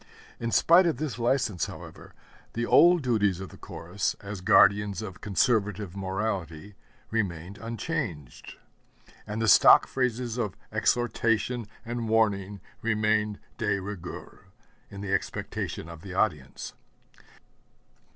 [0.39, 2.15] In spite of this license, however,
[2.53, 6.73] the old duties of the Chorus as guardians of conservative morality
[7.11, 8.55] remained unchanged;
[9.27, 14.45] and the stock phrases of exhortation and warning remained de rigueur
[14.89, 16.73] in the expectation of the audience.